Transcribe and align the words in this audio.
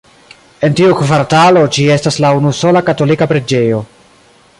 En 0.67 0.77
tiu 0.77 0.95
kvartalo 1.01 1.65
ĝi 1.77 1.85
estas 1.97 2.17
la 2.25 2.31
unusola 2.39 2.83
katolika 2.89 3.29
preĝejo. 3.33 3.83